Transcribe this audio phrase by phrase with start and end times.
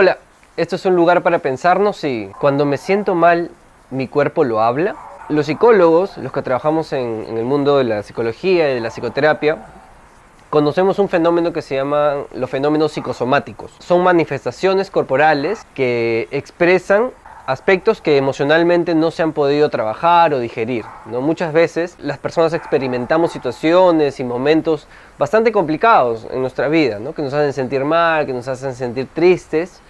[0.00, 0.18] Hola,
[0.56, 3.50] esto es un lugar para pensarnos y cuando me siento mal,
[3.90, 4.94] mi cuerpo lo habla.
[5.28, 9.58] Los psicólogos, los que trabajamos en, el mundo de la psicología y de la psicoterapia,
[10.50, 13.72] conocemos un fenómeno que se llama los fenómenos psicosomáticos.
[13.80, 17.10] Son manifestaciones corporales que expresan
[17.48, 20.84] aspectos que emocionalmente no se han podido trabajar o digerir.
[21.06, 21.22] ¿no?
[21.22, 24.86] Muchas veces las personas experimentamos situaciones y momentos
[25.18, 27.14] bastante complicados en nuestra vida, ¿no?
[27.14, 29.80] que nos hacen sentir mal, que nos hacen sentir tristes,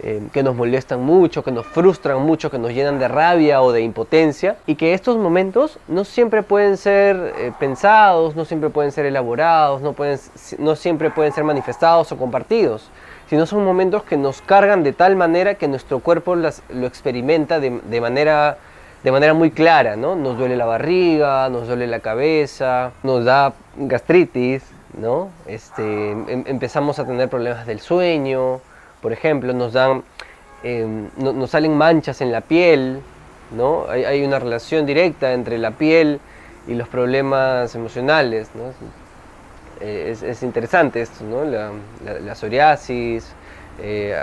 [0.00, 3.72] eh, que nos molestan mucho, que nos frustran mucho, que nos llenan de rabia o
[3.72, 8.92] de impotencia, y que estos momentos no siempre pueden ser eh, pensados, no siempre pueden
[8.92, 10.18] ser elaborados, no, pueden,
[10.58, 12.90] no siempre pueden ser manifestados o compartidos
[13.32, 17.70] sino son momentos que nos cargan de tal manera que nuestro cuerpo lo experimenta de,
[17.98, 18.58] manera,
[19.02, 20.16] de manera muy clara, ¿no?
[20.16, 24.62] Nos duele la barriga, nos duele la cabeza, nos da gastritis,
[24.98, 25.30] ¿no?
[25.46, 28.60] Este, em, empezamos a tener problemas del sueño,
[29.02, 30.02] por ejemplo, nos dan,
[30.62, 33.00] em, nos salen manchas en la piel,
[33.50, 33.86] ¿no?
[33.90, 36.20] Hay, hay, una relación directa entre la piel
[36.66, 38.72] y los problemas emocionales, ¿no?
[39.80, 41.44] Eh, es, interesante esto, ¿no?
[41.44, 43.32] La, psoriasis,
[43.82, 44.16] eh,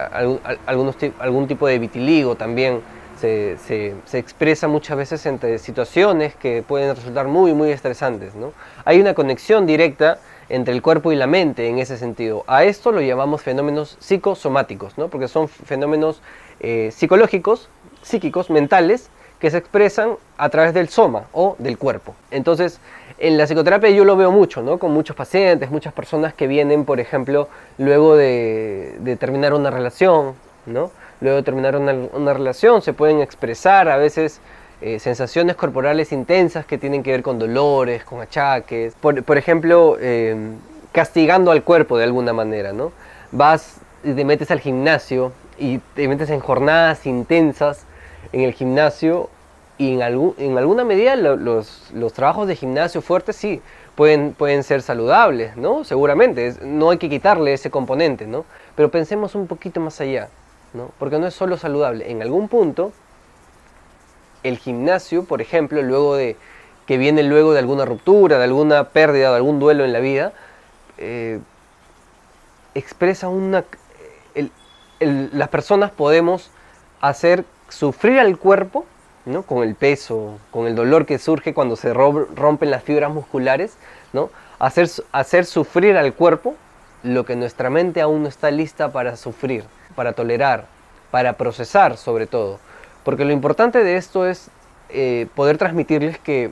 [0.64, 2.82] algún, algún tipo de vitiligo también
[3.20, 3.58] se,
[4.06, 8.36] se, expresa muchas veces entre situaciones que pueden resultar muy, muy estresantes.
[8.36, 8.54] ¿no?
[8.86, 10.20] Hay una conexión directa
[10.50, 12.44] entre el cuerpo y la mente en ese sentido.
[12.48, 15.08] A esto lo llamamos fenómenos psicosomáticos, ¿no?
[15.08, 16.22] porque son fenómenos
[16.60, 17.70] eh, psicológicos,
[18.02, 22.14] psíquicos, mentales, que se expresan a través del soma o del cuerpo.
[22.30, 22.80] Entonces,
[23.20, 24.80] en la psicoterapia yo lo veo mucho, ¿no?
[24.80, 27.48] Con muchos pacientes, muchas personas que vienen, por ejemplo,
[27.78, 30.34] luego de, terminar una relación,
[30.66, 30.92] ¿no?
[31.22, 34.40] Luego de terminar una, relación se pueden expresar a veces
[34.82, 38.94] eh, sensaciones corporales intensas que tienen que ver con dolores, con achaques.
[38.96, 40.54] Por, ejemplo, eh,
[40.92, 42.92] castigando al cuerpo de alguna manera, ¿no?
[43.32, 47.86] Vas y te metes al gimnasio y te metes en jornadas intensas
[48.32, 49.30] en el gimnasio
[49.78, 53.62] y en, en alguna medida los, los, trabajos de gimnasio fuertes sí
[53.96, 55.84] pueden, pueden ser saludables, ¿no?
[55.84, 58.46] Seguramente, no hay que quitarle ese componente, ¿no?
[58.76, 60.30] Pero pensemos un poquito más allá,
[60.74, 60.92] ¿no?
[61.00, 62.10] Porque no es solo saludable.
[62.12, 62.94] En algún punto,
[64.44, 66.36] el gimnasio, por ejemplo, luego de
[66.86, 70.34] que viene luego de alguna ruptura, de alguna pérdida, de algún duelo en la vida,
[70.98, 71.40] eh,
[72.74, 73.64] expresa una...
[75.00, 76.50] las personas podemos
[77.00, 78.86] hacer sufrir al cuerpo,
[79.26, 79.44] ¿no?
[79.44, 83.78] con el peso, con el dolor que surge cuando se rompen las fibras musculares,
[84.12, 84.32] ¿no?
[84.58, 86.56] hacer, hacer sufrir al cuerpo
[87.04, 89.64] lo que nuestra mente aún no está lista para sufrir,
[89.96, 90.66] para tolerar,
[91.12, 92.60] para procesar sobre todo.
[93.10, 94.52] Porque lo importante de esto es
[94.90, 96.52] eh, poder transmitirles que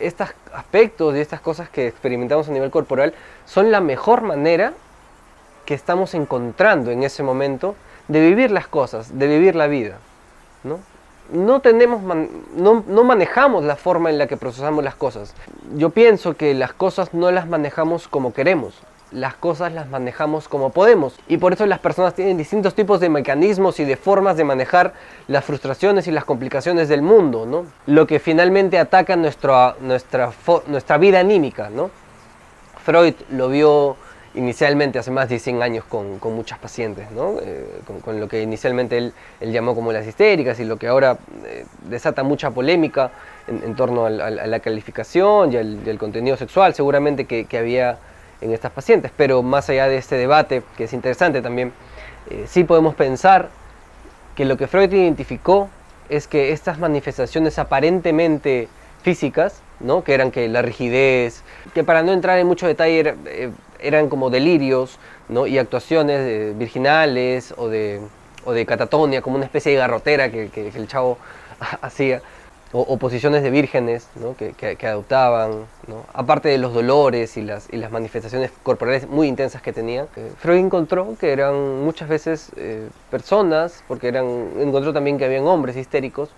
[0.00, 3.14] estos aspectos y estas cosas que experimentamos a nivel corporal
[3.44, 4.72] son la mejor manera
[5.64, 7.76] que estamos encontrando en ese momento
[8.08, 9.98] de vivir las cosas, de vivir la vida.
[10.64, 10.80] ¿no?
[11.30, 15.32] No, tenemos no, no, manejamos la forma en la que procesamos las cosas.
[15.76, 18.74] Yo pienso que las cosas no las manejamos como queremos,
[19.12, 21.18] las cosas las manejamos como podemos.
[21.28, 24.94] Y por eso las personas tienen distintos tipos de mecanismos y de formas de manejar
[25.28, 27.66] las frustraciones y las complicaciones del mundo, ¿no?
[27.86, 30.32] Lo que finalmente ataca nuestra, nuestra,
[30.66, 31.90] nuestra vida anímica, ¿no?
[32.84, 33.96] Freud lo vio
[34.36, 37.36] inicialmente hace más de 100 años con, con muchas pacientes, ¿no?
[37.42, 37.64] Eh,
[38.04, 41.64] con, lo que inicialmente él, él, llamó como las histéricas y lo que ahora eh,
[41.88, 43.10] desata mucha polémica
[43.48, 47.98] en, torno a la calificación y al, contenido sexual seguramente que, que, había
[48.40, 49.10] en estas pacientes.
[49.16, 51.72] Pero más allá de este debate, que es interesante también,
[52.30, 53.48] eh, sí podemos pensar
[54.34, 55.68] que lo que Freud identificó
[56.08, 58.68] es que estas manifestaciones aparentemente
[59.02, 60.04] físicas, ¿no?
[60.04, 61.42] que eran que la rigidez,
[61.74, 63.14] que para no entrar en mucho detalle
[63.78, 64.98] eran como delirios
[65.28, 65.46] ¿no?
[65.46, 68.00] y actuaciones virginales o de,
[68.44, 71.18] o de catatonia, como una especie de garrotera que, que, el chavo
[71.80, 72.22] hacía,
[72.72, 75.66] o, posiciones de vírgenes que, que, adoptaban,
[76.12, 80.08] aparte de los dolores y las, y las manifestaciones corporales muy intensas que tenían.
[80.16, 84.26] Eh, Freud encontró que eran muchas veces eh, personas, porque eran,
[84.58, 86.30] encontró también que habían hombres histéricos,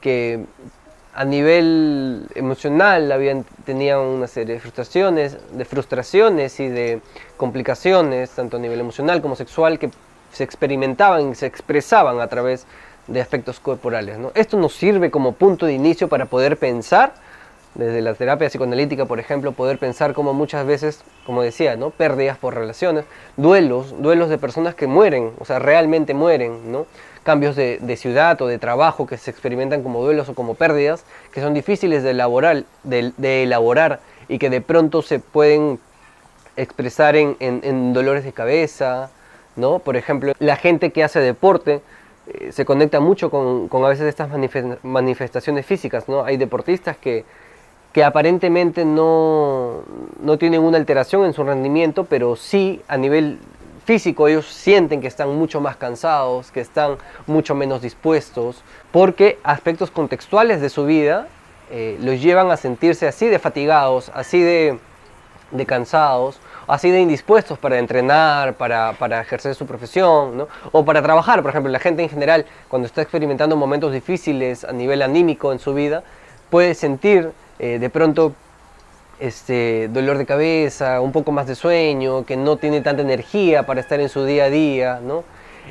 [0.00, 0.44] que
[1.14, 7.00] a nivel emocional habían, tenían una serie de frustraciones, de frustraciones y de
[7.36, 9.90] complicaciones, tanto a nivel emocional como sexual, que
[10.32, 12.66] se experimentaban y se expresaban a través
[13.14, 14.18] aspectos corporales.
[14.18, 14.32] ¿no?
[14.34, 17.14] Esto nos sirve como punto de inicio para poder pensar,
[17.74, 21.90] desde la terapia psicoanalítica, por ejemplo, poder pensar como muchas veces, como decía, ¿no?
[21.90, 23.04] pérdidas por relaciones,
[23.36, 26.86] duelos, duelos de personas que mueren, o sea, realmente mueren, ¿no?
[27.26, 31.40] cambios de, ciudad o de trabajo que se experimentan como duelos o como pérdidas, que
[31.40, 33.98] son difíciles de elaborar, de, elaborar
[34.28, 35.80] y que de pronto se pueden
[36.56, 39.10] expresar en, dolores de cabeza,
[39.56, 39.80] ¿no?
[39.80, 41.82] Por ejemplo, la gente que hace deporte
[42.28, 44.28] eh, se conecta mucho con, a veces estas
[44.82, 46.24] manifestaciones físicas, ¿no?
[46.24, 47.24] Hay deportistas que,
[47.92, 49.82] que aparentemente no,
[50.20, 53.38] no tienen una alteración en su rendimiento, pero sí a nivel
[53.84, 56.96] físico ellos sienten que están mucho más cansados, que están
[57.26, 61.28] mucho menos dispuestos, porque aspectos contextuales de su vida
[61.70, 64.78] eh, los llevan a sentirse así de fatigados, así de,
[65.50, 70.48] de cansados, así de indispuestos para entrenar, para, para ejercer su profesión, ¿no?
[70.72, 71.42] o para trabajar.
[71.42, 75.58] Por ejemplo, la gente en general, cuando está experimentando momentos difíciles a nivel anímico en
[75.58, 76.02] su vida,
[76.50, 78.32] puede sentir eh, de pronto
[79.18, 83.80] este, dolor de cabeza, un poco más de sueño, que no tiene tanta energía para
[83.80, 85.24] estar en su día a día, ¿no?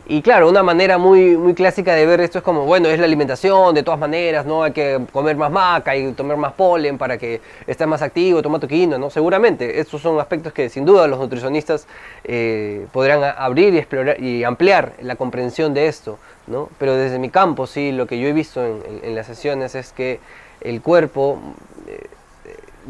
[0.07, 3.06] Y claro, una manera muy, muy clásica de ver esto es como, bueno, es la
[3.06, 4.62] alimentación, de todas maneras, ¿no?
[4.62, 8.59] Hay que comer más maca y tomar más polen para que estés más activo, toma
[8.59, 9.09] tu quinoa, ¿no?
[9.09, 11.88] Seguramente, estos son aspectos que sin duda los nutricionistas
[12.24, 16.69] eh, podrán abrir y explorar y ampliar la comprensión de esto, ¿no?
[16.77, 20.19] Pero desde mi campo, sí, lo que yo he visto en, las sesiones es que
[20.62, 21.39] el cuerpo
[21.88, 22.07] eh,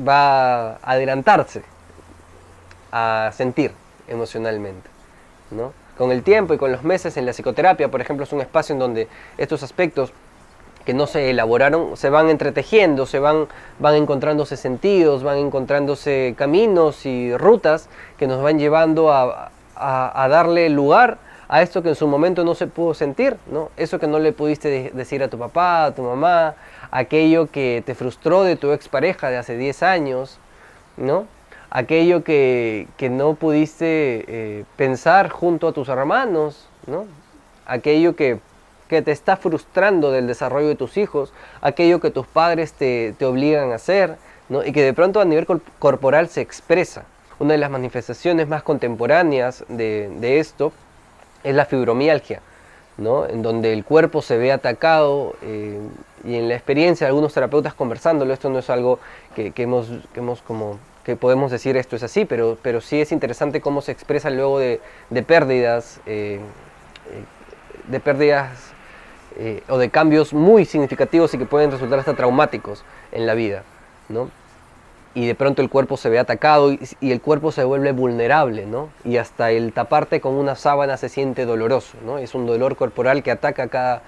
[0.06, 1.62] va a adelantarse
[2.92, 3.72] a sentir
[4.10, 4.90] emocionalmente,
[5.52, 5.85] ¿no?
[5.98, 8.74] Con el tiempo y con los meses en la psicoterapia, por ejemplo, es un espacio
[8.74, 9.08] en donde
[9.38, 10.12] estos aspectos
[10.86, 13.48] que no se elaboraron se van entretejiendo, se van,
[13.80, 20.70] van encontrándose sentidos, van encontrándose caminos y rutas que nos van llevando a, a, darle
[20.70, 23.70] lugar a esto que en su momento no se pudo sentir, ¿no?
[23.78, 26.56] Eso que no le pudiste decir a tu papá, a tu mamá,
[26.92, 30.40] aquello que te frustró de tu expareja de hace 10 años,
[30.98, 31.26] ¿no?
[31.78, 37.06] Aquello que, no pudiste eh, pensar junto a tus hermanos, ¿no?
[37.66, 38.40] Aquello que,
[38.88, 43.76] te está frustrando del desarrollo de tus hijos, aquello que tus padres te, obligan a
[43.76, 44.16] hacer,
[44.48, 44.64] ¿no?
[44.64, 45.46] Y que de pronto a nivel
[45.78, 47.04] corporal se expresa.
[47.40, 50.72] Una de las manifestaciones más contemporáneas de, de esto
[51.44, 52.40] es la fibromialgia,
[52.98, 53.28] ¿no?
[53.28, 55.78] en donde el cuerpo se ve atacado eh,
[56.24, 59.00] y en la experiencia de algunos terapeutas conversándolo, esto no es algo
[59.36, 63.12] que, hemos, que hemos como que podemos decir esto es así, pero, pero sí es
[63.12, 64.80] interesante cómo se expresa luego de,
[65.26, 66.40] pérdidas, eh,
[67.12, 67.24] eh,
[67.88, 68.72] de pérdidas
[69.68, 73.64] o de cambios muy significativos y que pueden resultar hasta traumáticos en la vida.
[74.08, 74.30] ¿no?
[75.16, 78.90] y de pronto el cuerpo se ve atacado y, el cuerpo se vuelve vulnerable, ¿no?
[79.06, 82.18] Y hasta el taparte con una sábana se siente doloroso, ¿no?
[82.18, 84.02] Es un dolor corporal que ataca cada,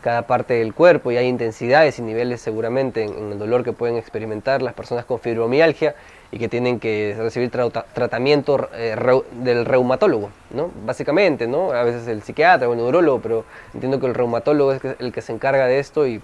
[0.00, 3.96] cada parte del cuerpo y hay intensidades y niveles seguramente en, el dolor que pueden
[3.96, 5.94] experimentar las personas con fibromialgia
[6.34, 8.96] y que tienen que recibir tratamiento eh,
[9.40, 10.68] del reumatólogo, ¿no?
[10.84, 11.70] Básicamente, ¿no?
[11.70, 15.22] A veces el psiquiatra o el neurólogo, pero entiendo que el reumatólogo es el que
[15.22, 16.20] se encarga de esto y,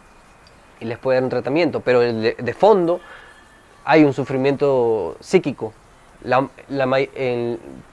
[0.81, 3.01] les puede dar un tratamiento, pero de fondo
[3.85, 5.75] hay un sufrimiento psíquico,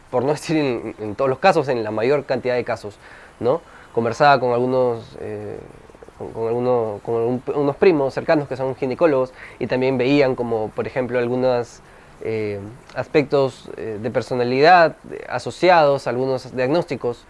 [0.09, 2.97] por no decir en, todos los casos, en la mayor cantidad de casos,
[3.39, 3.61] ¿no?
[3.93, 5.59] Conversaba con algunos, eh,
[6.33, 11.19] con, algunos, con unos primos cercanos que son ginecólogos y también veían como, por ejemplo,
[11.19, 11.81] algunos
[12.21, 12.59] eh,
[12.95, 14.95] aspectos eh, de personalidad
[15.29, 17.25] asociados algunos diagnósticos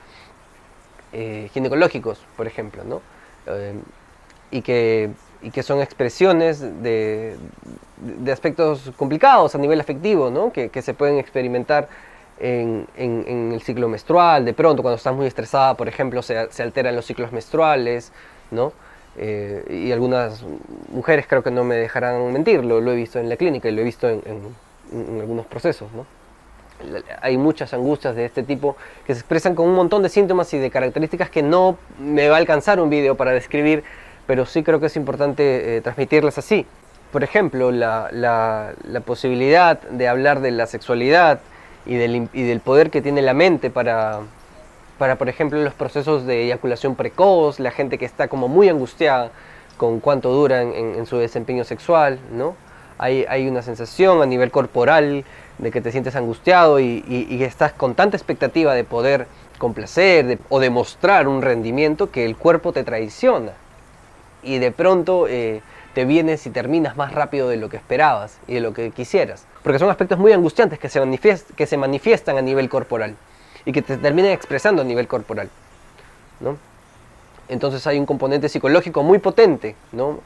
[1.51, 3.01] ginecológicos, por ejemplo, ¿no?
[4.51, 5.09] y que
[5.41, 7.37] y que son expresiones de,
[7.97, 10.51] de, aspectos complicados a nivel afectivo, ¿no?
[10.51, 11.87] que, que se pueden experimentar
[12.39, 16.63] en, en, el ciclo menstrual, de pronto cuando estás muy estresada, por ejemplo, se, se
[16.63, 18.11] alteran los ciclos menstruales,
[18.51, 18.73] ¿no?
[19.19, 20.45] Eh, y algunas
[20.89, 23.71] mujeres creo que no me dejarán mentir, lo, lo he visto en la clínica y
[23.71, 24.21] lo he visto en,
[24.91, 26.05] en algunos procesos, ¿no?
[27.23, 28.77] hay muchas angustias de este tipo
[29.07, 32.35] que se expresan con un montón de síntomas y de características que no me va
[32.35, 33.83] a alcanzar un video para describir
[34.27, 36.67] pero sí creo que es importante eh, transmitirlas así.
[37.11, 41.39] Por ejemplo, la, la, posibilidad de hablar de la sexualidad
[41.85, 44.19] y del, y del poder que tiene la mente para,
[44.97, 49.31] para, por ejemplo, los procesos de eyaculación precoz, la gente que está como muy angustiada
[49.77, 52.55] con cuánto dura en, su desempeño sexual, ¿no?
[52.99, 55.23] Hay, una sensación a nivel corporal
[55.57, 59.27] de que te sientes angustiado y, y, estás con tanta expectativa de poder
[59.57, 63.53] complacer o demostrar un rendimiento que el cuerpo te traiciona
[64.43, 65.61] y de pronto eh,
[65.93, 69.45] te vienes y terminas más rápido de lo que esperabas y de lo que quisieras.
[69.63, 71.01] Porque son aspectos muy angustiantes que se,
[71.55, 73.15] que se manifiestan a nivel corporal
[73.65, 75.49] y que te terminan expresando a nivel corporal.
[76.39, 76.57] ¿no?
[77.49, 80.19] Entonces hay un componente psicológico muy potente, ¿no?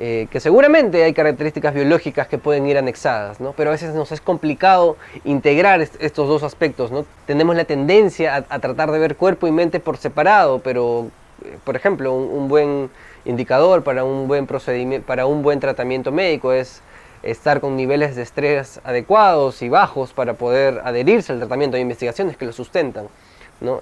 [0.00, 3.52] Eh, que seguramente hay características biológicas que pueden ir anexadas, ¿no?
[3.56, 6.92] pero a veces nos es complicado integrar estos dos aspectos.
[7.26, 11.08] Tenemos la tendencia a, tratar de ver cuerpo y mente por separado, pero,
[11.44, 12.90] eh, por ejemplo, un buen
[13.24, 16.80] indicador para un buen procedimiento, para un buen tratamiento médico es
[17.24, 21.76] estar con niveles de estrés adecuados y bajos para poder adherirse al tratamiento.
[21.76, 23.08] Hay investigaciones que lo sustentan.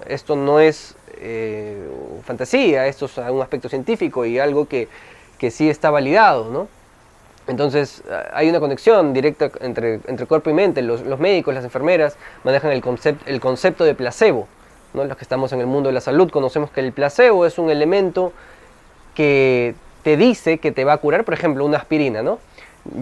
[0.07, 1.87] Esto no es eh,
[2.23, 4.87] fantasía, esto es un aspecto científico y algo que,
[5.37, 6.67] que sí está validado, ¿no?
[7.47, 8.03] Entonces
[8.33, 10.81] hay una conexión directa entre, entre cuerpo y mente.
[10.81, 14.47] Los, médicos, las enfermeras manejan el concepto de placebo.
[14.93, 15.05] ¿no?
[15.05, 17.69] Los que estamos en el mundo de la salud conocemos que el placebo es un
[17.69, 18.33] elemento
[19.15, 22.21] que te dice que te va a curar, por ejemplo, una aspirina.
[22.21, 22.39] ¿no?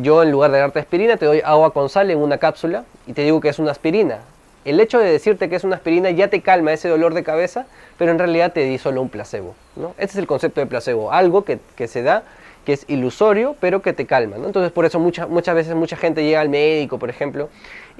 [0.01, 3.13] Yo en lugar de darte aspirina te doy agua con sal en una cápsula y
[3.13, 4.19] te digo que es una aspirina.
[4.65, 7.67] El hecho de decirte que es una aspirina ya te calma ese dolor de cabeza,
[7.99, 9.53] pero en realidad te di solo un placebo.
[9.75, 9.93] ¿no?
[9.99, 12.23] Es el concepto de placebo, algo que, se da
[12.65, 14.37] que es ilusorio, pero que te calma.
[14.37, 17.49] Entonces, por eso muchas muchas veces mucha gente llega al médico, por ejemplo,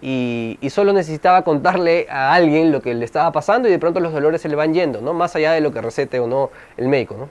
[0.01, 4.00] y, y, solo necesitaba contarle a alguien lo que le estaba pasando y de pronto
[4.00, 5.13] los dolores se le van yendo, ¿no?
[5.13, 7.29] más allá de lo que recete o no el médico.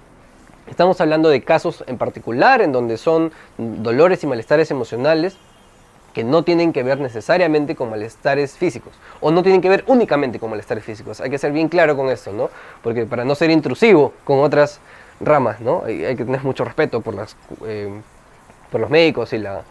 [0.69, 5.37] Estamos hablando de casos en particular en donde son dolores y malestares emocionales
[6.14, 10.38] que no tienen que ver necesariamente con malestares físicos o no tienen que ver únicamente
[10.38, 11.21] con malestares físicos.
[11.21, 12.49] Hay que ser bien claro con esto, ¿no?
[12.83, 14.80] Porque para no ser intrusivo con otras
[15.21, 15.83] ramas, ¿no?
[15.85, 17.90] Hay, que tener mucho respeto por, las, eh,
[18.71, 19.62] por los médicos y la...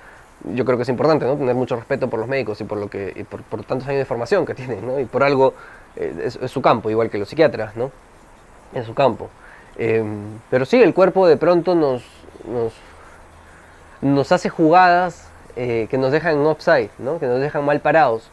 [0.54, 1.38] Yo creo que es importante, ¿no?
[1.38, 4.06] Tener mucho respeto por los médicos y por, lo que, y por, tantos años de
[4.06, 5.00] formación que tienen, ¿no?
[5.00, 5.54] Y por algo
[5.96, 7.90] eh, es, su campo, igual que los psiquiatras, ¿no?
[8.74, 9.30] Es su campo.
[9.78, 10.04] Eh,
[10.50, 12.04] pero sí, el cuerpo de pronto nos,
[12.46, 12.74] nos,
[14.02, 17.20] nos hace jugadas eh, que nos dejan en upside, ¿no?
[17.20, 18.32] que nos dejan mal parados.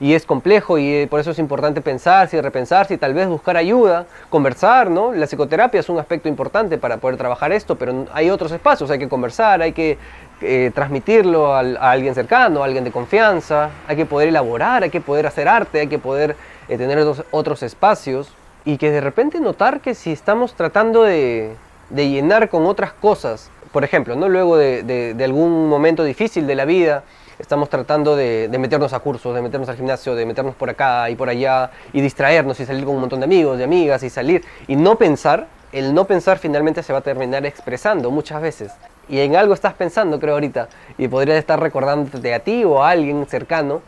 [0.00, 3.28] Y es complejo y eh, por eso es importante pensar, y repensar, y tal vez
[3.28, 5.12] buscar ayuda, conversar, ¿no?
[5.12, 8.98] La psicoterapia es un aspecto importante para poder trabajar esto, pero hay otros espacios, hay
[8.98, 9.98] que conversar, hay que
[10.40, 15.02] eh, transmitirlo a, alguien cercano, a alguien de confianza, hay que poder elaborar, hay que
[15.02, 16.36] poder hacer arte, hay que poder
[16.66, 16.98] tener
[17.30, 18.32] otros, espacios
[18.64, 21.54] y que de repente notar que si estamos tratando de
[21.90, 24.28] llenar con otras cosas, por ejemplo, ¿no?
[24.28, 27.04] luego de, de, de, algún momento difícil de la vida,
[27.38, 31.08] estamos tratando de, de, meternos a cursos, de meternos al gimnasio, de meternos por acá
[31.10, 34.10] y por allá y distraernos y salir con un montón de amigos, de amigas y
[34.10, 38.72] salir y no pensar, el no pensar finalmente se va a terminar expresando muchas veces.
[39.08, 42.90] Y en algo estás pensando, creo ahorita, y podrías estar recordándote a ti o a
[42.90, 43.82] alguien cercano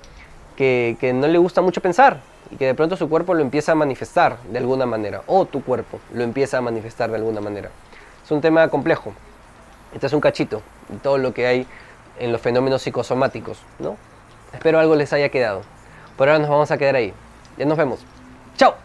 [0.56, 3.72] que, que no le gusta mucho pensar, y que de pronto su cuerpo lo empieza
[3.72, 7.70] a manifestar de alguna manera, o tu cuerpo lo empieza a manifestar de alguna manera.
[8.24, 9.12] Es un tema complejo.
[9.94, 11.66] Este es un cachito de todo lo que hay
[12.18, 13.96] en los fenómenos psicosomáticos, ¿no?
[14.52, 15.62] Espero algo les haya quedado.
[16.16, 17.12] Por ahora nos vamos a quedar ahí.
[17.56, 18.00] Ya nos vemos.
[18.56, 18.83] ¡Chao!